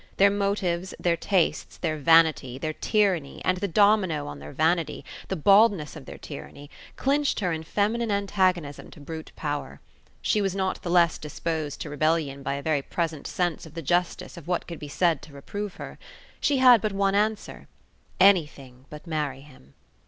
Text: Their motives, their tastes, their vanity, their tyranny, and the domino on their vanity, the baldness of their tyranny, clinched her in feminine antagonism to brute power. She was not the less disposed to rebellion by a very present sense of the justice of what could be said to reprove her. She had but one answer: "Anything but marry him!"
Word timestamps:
Their 0.17 0.31
motives, 0.31 0.95
their 0.99 1.15
tastes, 1.15 1.77
their 1.77 1.95
vanity, 1.99 2.57
their 2.57 2.73
tyranny, 2.73 3.39
and 3.45 3.57
the 3.59 3.67
domino 3.67 4.25
on 4.25 4.39
their 4.39 4.51
vanity, 4.51 5.05
the 5.27 5.35
baldness 5.35 5.95
of 5.95 6.07
their 6.07 6.17
tyranny, 6.17 6.71
clinched 6.95 7.39
her 7.39 7.51
in 7.51 7.61
feminine 7.61 8.09
antagonism 8.09 8.89
to 8.89 8.99
brute 8.99 9.31
power. 9.35 9.79
She 10.19 10.41
was 10.41 10.55
not 10.55 10.81
the 10.81 10.89
less 10.89 11.19
disposed 11.19 11.81
to 11.81 11.89
rebellion 11.91 12.41
by 12.41 12.55
a 12.55 12.63
very 12.63 12.81
present 12.81 13.27
sense 13.27 13.67
of 13.67 13.75
the 13.75 13.83
justice 13.83 14.37
of 14.37 14.47
what 14.47 14.65
could 14.65 14.79
be 14.79 14.87
said 14.87 15.21
to 15.21 15.33
reprove 15.33 15.75
her. 15.75 15.99
She 16.39 16.57
had 16.57 16.81
but 16.81 16.93
one 16.93 17.13
answer: 17.13 17.67
"Anything 18.19 18.85
but 18.89 19.05
marry 19.05 19.41
him!" 19.41 19.75